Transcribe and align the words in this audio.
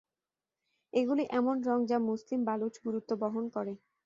এগুলি 0.93 1.23
এমন 1.31 1.55
রঙ 1.63 1.79
যা 1.85 1.97
মুসলিম 2.07 2.39
বালুচ 2.45 2.75
গুরুত্ব 2.85 3.11
বহন 3.21 3.45
করে। 3.55 3.73